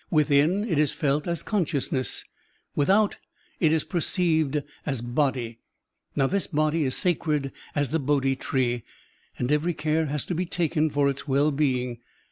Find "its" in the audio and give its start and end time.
11.07-11.27